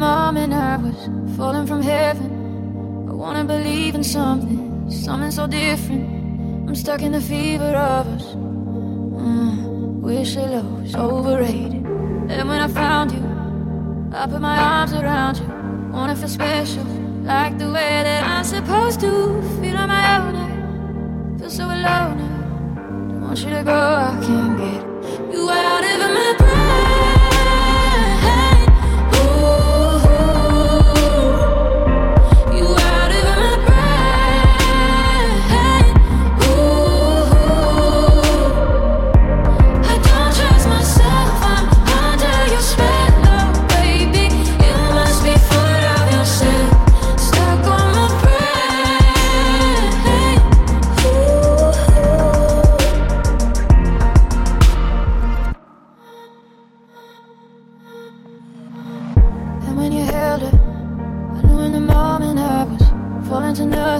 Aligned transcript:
moment 0.00 0.52
I 0.54 0.76
was 0.76 1.36
falling 1.36 1.66
from 1.66 1.82
heaven. 1.82 2.30
I 3.10 3.12
wanna 3.12 3.44
believe 3.44 3.94
in 3.94 4.04
something, 4.04 4.90
something 4.90 5.30
so 5.30 5.46
different. 5.46 6.04
I'm 6.66 6.74
stuck 6.74 7.02
in 7.02 7.12
the 7.12 7.20
fever 7.20 7.72
of 7.94 8.06
us. 8.16 8.26
Mm, 9.24 10.00
wish 10.00 10.36
love 10.36 10.82
was 10.82 10.94
overrated. 10.94 11.84
And 12.32 12.48
when 12.48 12.60
I 12.66 12.68
found 12.68 13.12
you, 13.12 13.24
I 14.18 14.26
put 14.26 14.40
my 14.40 14.58
arms 14.58 14.92
around 14.92 15.34
you. 15.40 15.48
Wanna 15.92 16.16
feel 16.16 16.28
special, 16.28 16.86
like 17.24 17.58
the 17.58 17.70
way 17.76 17.94
that 18.08 18.22
I'm 18.32 18.44
supposed 18.44 19.00
to 19.00 19.10
feel 19.60 19.76
on 19.82 19.88
my 19.96 20.04
own. 20.18 20.34
I 21.34 21.38
feel 21.40 21.50
so 21.50 21.64
alone. 21.64 22.18
I 22.20 23.12
don't 23.12 23.20
want 23.20 23.38
you 23.44 23.50
to 23.50 23.62
go, 23.64 23.80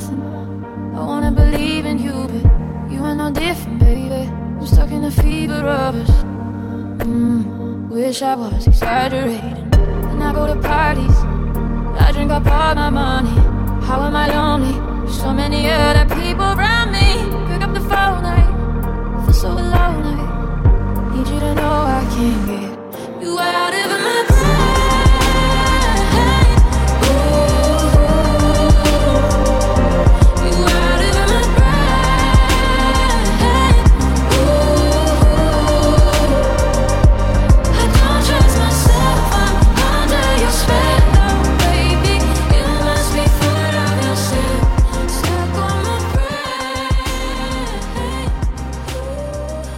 nothing. 0.01 0.95
I 0.95 1.05
wanna 1.05 1.33
believe 1.33 1.84
in 1.87 1.98
you, 1.98 2.12
but 2.12 2.93
you 2.93 3.03
are 3.05 3.15
no 3.15 3.31
different, 3.31 3.79
baby. 3.79 4.31
I'm 4.59 4.67
stuck 4.67 4.91
in 4.91 5.05
a 5.05 5.11
fever 5.11 5.55
of 5.55 5.95
us. 5.95 6.11
Mm, 7.05 7.89
wish 7.89 8.23
I 8.23 8.34
was 8.34 8.67
exaggerating. 8.67 9.69
And 10.11 10.23
I 10.23 10.33
go 10.33 10.47
to 10.47 10.61
parties, 10.61 11.17
I 12.05 12.12
drink 12.12 12.31
up 12.31 12.47
all 12.47 12.75
my 12.75 12.91
money. 12.91 13.37
How 13.87 14.03
am 14.03 14.17
I 14.17 14.27
lonely? 14.29 14.75
So 15.11 15.33
many 15.33 15.69
other 15.69 16.07
people 16.14 16.48
around 16.57 16.92
me. 16.92 17.09
Pick 17.48 17.62
up 17.62 17.73
the 17.75 17.81
phone, 17.81 18.25
I 18.25 19.25
feel 19.25 19.35
so 19.35 19.48
alone. 19.53 20.19
I 20.20 21.17
need 21.17 21.29
you 21.29 21.41
to 21.41 21.55
know 21.55 21.77
I 21.98 22.03
can't 22.14 22.47
get 22.47 23.23
you 23.23 23.39
out. 23.39 23.50